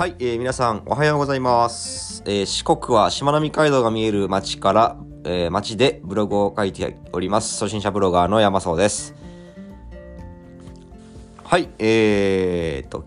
[0.00, 2.22] はい、えー皆さんおはようございます。
[2.24, 7.62] えー四国はしまなみ海道が見える町から、えー町でブログを書いております。
[7.62, 9.14] 初心者ブロガーの山荘です。
[11.44, 13.04] はい、えーと、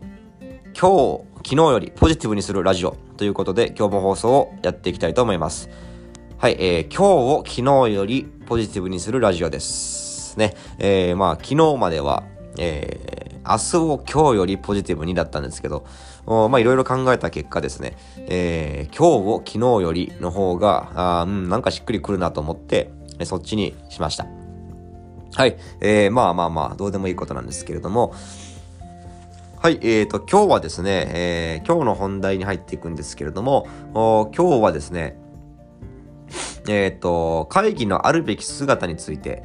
[0.79, 5.71] 今日、昨日よりポジティブにするラジオということで、今日も放送をやっていきたいと思います。
[6.37, 10.37] はい、えー今日を昨日よりポジティブにするラジオです。
[10.37, 12.21] ね、えーまあ、昨日までは、
[12.59, 15.85] えー明日を今日よりポジティブにだったんですけど、
[16.25, 22.91] まあいろいろ考えた結果ですね、えー今日を昨日よりの方が、あうん、なんかしっくりくるなと思って、
[23.25, 24.25] そっちにしました。
[25.35, 28.13] はい、えーまあまあまあ、どうでもいいことなんですけれども、
[29.57, 35.17] はい、えーと、今日はですね、えー今日の本題に入っていくんですけれども、今日はですね、
[36.67, 39.43] えーと、会議のあるべき姿について、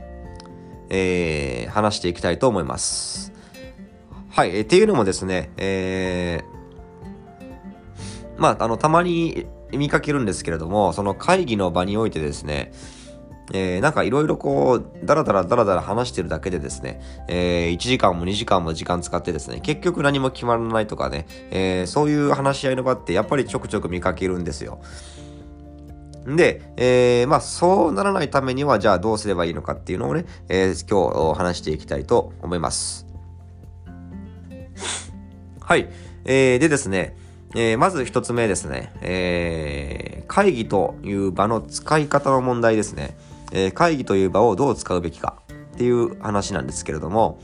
[0.90, 3.27] えー話していきたいと思います。
[4.38, 12.70] はい、えーっていうのもですね、えーまあ、あの、たまに見かけるんですけれども、その会議の場においてですね、
[13.52, 24.78] えーなんかいろいろこう、だらだらだらだら話してるだけでですね、えー1時間も2時間も時間使ってですね、結局何も決まらないとかね、えーそういう話し合いの場ってやっぱりちょくちょく見かけるんですよ。
[26.26, 33.07] で、えーまあそうならないためにはじゃあどうすればいいのかっていうのをね、えー今日話していきたいと思います。
[35.68, 35.90] はい。
[36.24, 37.14] えーでですね、
[37.54, 43.18] えーまず一つ目ですね、えー会議という場の使い方の問題ですね。
[43.52, 45.42] えー会議という場をどう使うべきか
[45.74, 47.38] っていう話なんですけれども、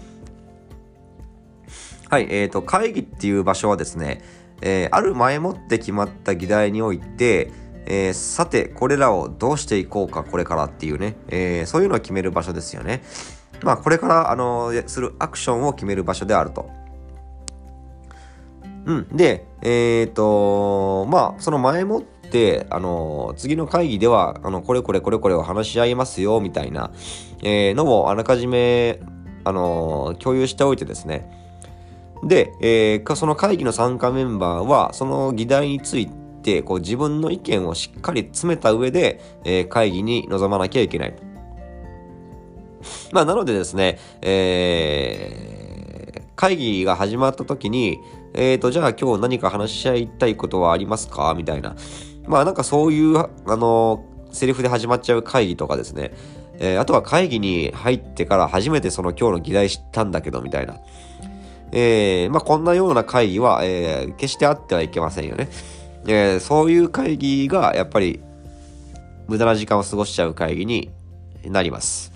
[2.08, 4.22] はい、えーと、会議っていう場所はですね、
[4.62, 7.52] えある前もって決まった議題において、
[7.84, 13.02] えさて、これらをどうしていこうか、これからっていうね、えそういうのを決める場所ですよね。
[13.62, 16.83] まあ、これから、あのするアクションを決める場所であると。
[18.86, 19.08] うん。
[19.16, 26.90] で、えっ、と、まあ、その前もって、あの、次の会議では、あの、これこれこれこれを話し合いますよ、みたいな、
[27.42, 29.00] えーのをあらかじめ、
[29.44, 31.30] あの、共有しておいてですね。
[32.22, 36.08] で、えーその会議の参加メンバーは、その議題につい
[36.42, 41.14] て、こう、自分の意見をしっかり詰めた上で、えー会議に臨まなきゃいけない。
[43.12, 45.54] まあ、なのでですね、えー
[46.36, 47.98] 会議が始まった時に、
[48.34, 51.34] えーと、じゃあ今日何か話し合いたいことはありますか？
[51.36, 51.76] みたいな。
[52.26, 56.12] まあなんかそういう、あの、セリフで始まっちゃう会議とかですね。
[56.58, 60.76] えーあとは会議に入ってから初めてその今日の議題知ったんだけど、みたいな。
[61.72, 65.48] えーまあこんなような会議は、えー決してあってはいけませんよね。
[66.06, 68.20] えーそういう会議がやっぱり
[69.28, 70.90] 無駄な時間を過ごしちゃう会議に
[71.44, 72.12] なります。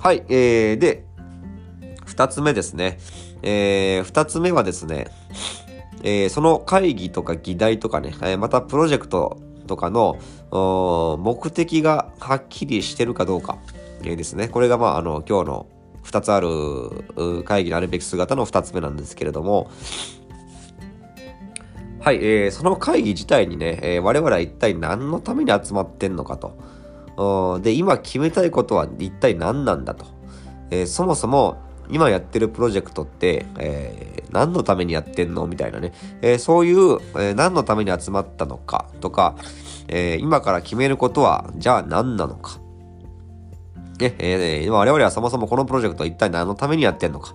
[0.00, 1.04] はい、えー、で、
[2.04, 2.98] 二つ目ですね。
[3.42, 5.08] えー、二つ目はですね、
[6.02, 10.18] えーその会議とか議題とかね、えーまたプロジェクトとかの
[11.18, 13.58] 目的がはっきりしてるかどうか、
[14.02, 14.48] えーですね。
[14.48, 15.66] これがまあ、あの、今日の
[16.02, 16.48] 二つある
[17.44, 19.70] 会議のあるべき姿の二つ目なんですけれども、
[22.00, 27.60] はい、えーその会議自体にね、えー我々は一体何のために集まってんのかと。
[27.62, 30.06] で、今決めたいことは一体何なんだと。
[30.70, 35.46] えーそもそも今やってるプロジェクトって、えー何のためにやってんの？
[35.46, 39.36] みたいなね、えーそういう、えー何のために集まったのかとか、
[39.88, 42.58] え今から決めることはじゃあ何なのか。
[43.98, 47.34] ね、えー我々はそもそもこのプロジェクトは一体何のためにやってんのか。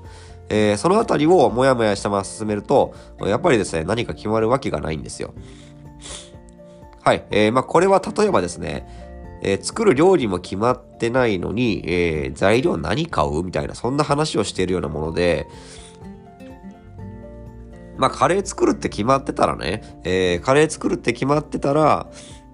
[0.50, 5.34] えそのあたりをもやもやしたまま進めると、やっぱりですね、何か決まるわけがないんですよ。
[7.04, 7.26] はい。
[7.32, 9.11] えーまあ、これは例えばですね、
[9.42, 15.48] えー作る料理も決まってないのに、えー材料何買うみたいな、そんな話をしているようなもので、
[17.98, 22.08] まあ、カレー作るって決まってたらね、えーカレー作るって決まってたら、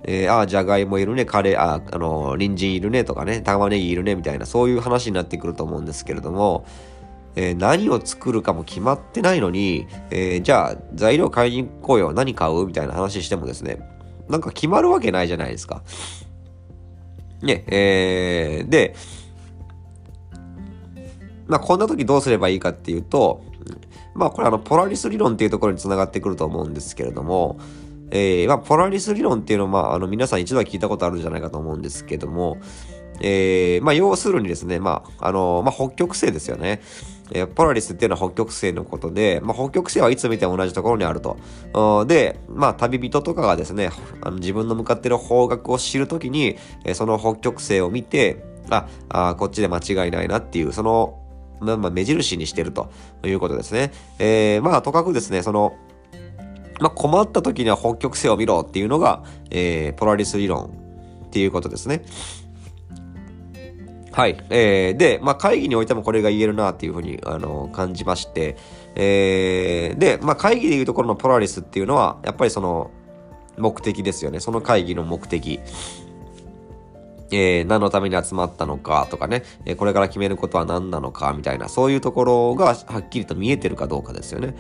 [0.04, 6.66] えーああ、じゃがいもいるね、カレー、あ、あのー、人参いるねとかね、玉ねぎいるね、みたいな、そういう話になってくると思うんですけれども、
[7.36, 13.80] えー何を作るかも決まってないのに、えーじゃあ、材料買いに行こうよ、何買うみたいな話してもですね、
[14.30, 15.84] なんか決まるわけないじゃないですか。
[17.48, 18.96] ね、えーで、
[21.48, 23.42] まあ、こんな時どうすればいいかっていうと、
[24.14, 27.60] まあ、これあの、ポラリス理論っていうところにつながってくると思うんですけれども、
[28.12, 32.58] えーまあ、ポラリス理論っていうのは、まあ、あの、皆さん一度は聞いたことあるんじゃないかと思うんですけども、
[33.22, 36.82] えーまあ、要するにですね、まあ、あの、まあ、北極星ですよね。
[37.32, 41.38] えーポラリスっていうのは北極星のことで、まあ、北極星はいつ見ても同じところにあると。
[42.06, 43.90] で、まあ、旅人とかがですね、
[44.22, 51.20] あの自分の向かってる方角を知るときに、えーその北極星を見て、あ、あこっちで間違いないなっていう、その、
[51.60, 52.92] まあ、目印にしてると
[53.24, 53.92] いうことですね。
[54.20, 55.76] えー、まあ、とかくですね、その、
[56.80, 60.66] まあ、困った時には北極星を見ろっていうのが、えー、ポラリス理論
[61.26, 62.04] っていうことですね。
[64.18, 64.44] はい。
[64.50, 68.58] えー、で、まあ、会議においてもこれが言えるなっていうふうに、あの、感じまして、
[68.96, 72.90] えー、で、まあ、会議でいうところのポラリスっていうのは、やっぱりその、
[73.60, 74.40] 目的ですよね。
[74.40, 75.60] その会議の目的。
[77.30, 84.56] えー、何のために集まったのかとかね、えー、これから決めることは何なのかみたいな、そういうところがはっきりと見えてるかどうかですよね。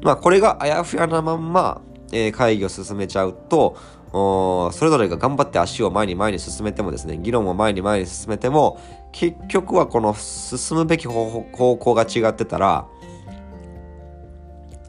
[0.00, 3.76] まあ、これがあやふやなまんま、えー、会議を進めちゃうと、
[4.12, 8.80] それぞれが頑張って足を前に前に進めてもですね、議論を前に前に進めても、
[9.12, 11.44] 結局はこの進むべき方
[11.76, 12.86] 向が違ってたら、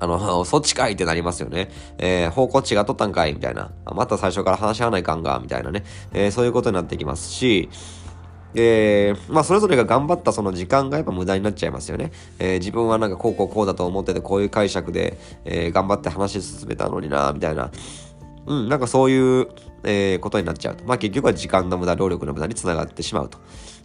[0.02, 1.70] あの、そっちかいってなりますよね。
[1.98, 3.72] えー、方向違っとったんかいみたいな。
[3.94, 5.84] また最初から話し合わないかんが、みたいなね。
[6.14, 7.70] えー、そういうことになってきますし、
[8.56, 12.12] えー、まあそれぞれが頑張ったその時間がやっぱ無駄になっちゃいますよね。
[12.40, 17.70] え、自分はなんかこうこうこうだと思っててこういう解釈で、え、頑張って話進めたのになみたいな。
[18.46, 19.48] うん、なんかそういう、
[19.84, 20.84] えー、ことになっちゃうと。
[20.86, 23.38] まあ結局は時間の無駄、労力の無駄につながってしまうと、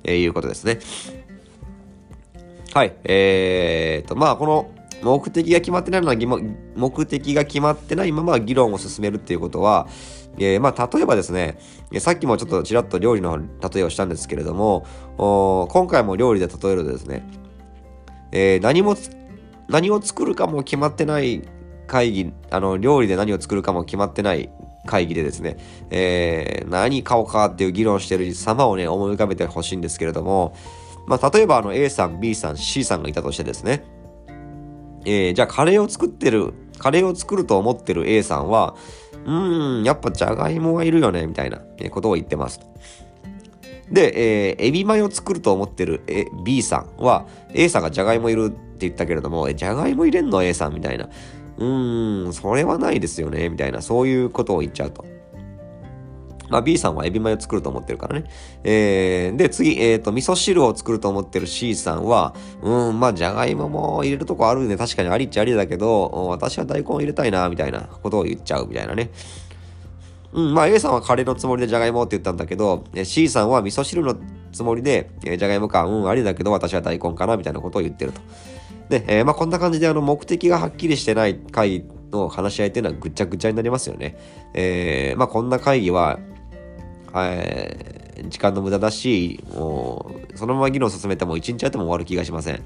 [0.05, 0.79] えー、いうことですね。
[2.73, 2.95] はい。
[3.05, 4.71] えーと、まあこの
[5.03, 6.41] 目的が決まってないのは
[6.75, 9.87] 目的が決まってないまま議論を進めるっていうことは、
[10.39, 11.59] えー、まあ、例えばですね、
[11.99, 14.87] さっきもちょっとちらっと料理の例えをしたんですけれども、
[15.19, 17.29] お今回も料理で例えるとですね、
[18.33, 18.97] えー、何も、
[19.69, 21.43] 何を作るかも決まってない
[21.87, 24.51] 会議、あの、料理で何を作るかも決まってない
[24.87, 25.57] 会議でですね、
[25.91, 30.55] えー、何買おうかっていう議論してる様をね、思い浮かべてほしいんですけれども、
[31.07, 33.85] まあ、例えばあの A さん、B さん、C さんがいたとしてですね、
[35.05, 38.75] えー、じゃあカレーを作ってる、カレーを作ると思ってる A さんは、
[39.27, 41.61] うーん、やっぱじゃがいもはいるよね、みたいな
[41.91, 42.61] ことを言ってます。
[43.91, 46.03] で、えー、エビマヨ作ると思ってる
[46.45, 51.09] B さんは、A さんがじゃがいもいるって言ったけれども、え、じゃがいも入れんの？A さんみたいな。
[51.59, 55.05] うーん、それはないですよね、みたいな、そういうことを言っちゃうと。
[56.51, 58.31] まあ、B さんはエビマヨ作ると思ってるからね。
[58.65, 69.11] えー、で、次、えっ、ー、と、味噌汁を作ると思ってる C さんは、うん、まあ、じゃがいもも入れるとこあるんで、確かにありっちゃありだけど、私は大根入れたいな、みたいなことを言っちゃうみたいなね。
[70.33, 74.17] うん、まあ A さんはカレーのつもりでじゃがいもって言ったんだけど、C さんは味噌汁の
[74.53, 78.21] つもりで、じゃがいもか、うん、ありだけど私は大根かな、みたいなことを言ってると。
[78.89, 84.17] で、えー、まあこんな感じであの目的がはっきりしてない会議の話し合いっていうのはぐちゃぐちゃになりますよね。
[84.55, 86.19] えー、まあこんな会議は、
[87.15, 92.63] えー、時間の無駄だし、もう、そのまま議論を進めても一日あっても終わる気がしません。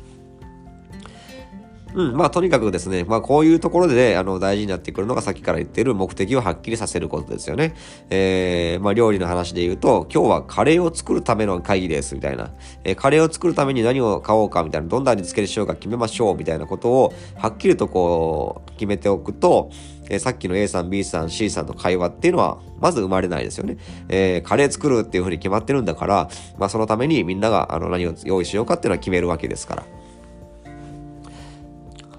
[1.94, 7.74] うん、まあとにかくですね、まあこういうところで、あの大事になってくるのがさっきから言ってる目的をはっきりさせることですよね。
[8.10, 12.50] えー、まあ料理の話で言うと、今日はカレーを作るための会議ですみたいな、
[12.84, 19.70] えー、カレーを作るために何を買おうかみたいな、どんな味付けにしようか決めましょうみたいなことをはっきりとこう決めておくと、
[20.10, 23.78] えー、さっきの A さん、B さん、C さんの会話っていうのは、まず生まれないですよね。
[24.08, 29.97] えー、カレー作るっていうふうに決まってるんだから、まあそのためにみんながあの何を用意しようかっていうのは決めるわけですから。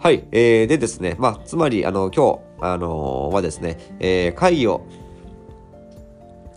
[0.01, 0.23] はい。
[0.31, 4.85] えー、でですね、まあ、つまり、あの、今日、あのー、はですね、えー、会議を、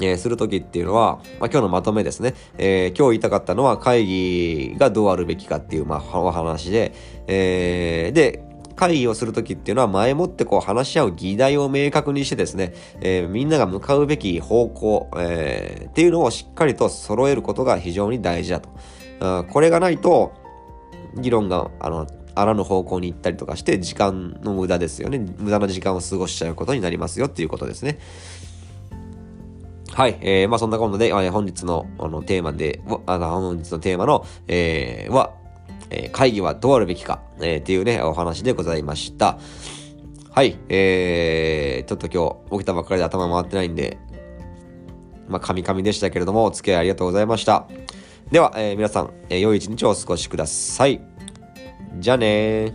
[0.01, 6.93] えー、するときっていうのは、まあ、今日のまとめですね、えー、今日言いたかったのは会議がどうあるべきかっていう、まあ、お話で、
[7.27, 8.45] えー、で、
[8.77, 18.71] 会議をするときっていうのは前もってこう話し合う議題を明確にしてですね、えー、みんなが向かうべき方向、えー、っていうのをしっかりと揃えることが非常に大事だと。
[19.51, 20.33] これがないと、
[21.17, 25.19] 議論が、あの、あらぬ方向に行ったりとかして、時間の無駄ですよね。
[25.39, 27.99] 無駄な時間を過ごしちゃうことになりますよっていうことですね。
[29.93, 30.19] はい。
[30.23, 35.33] えー、まあそんなことで、えー、本日のあのテーマで、あの、本日のテーマの、えー、は、
[35.91, 39.39] えー、会議はどうあるべきか、えー、っていうね、お話でございました。
[40.31, 40.59] はい。
[40.71, 43.99] えー、ちょっと今日起きたばっかりで頭回ってないんで、
[45.29, 47.69] まあ、カミカミでしたけれども、お付き合いありがとうございました。
[48.31, 51.12] では、えー、皆さん、えー、良い一日をお過ごしください。
[51.99, 52.75] じゃあね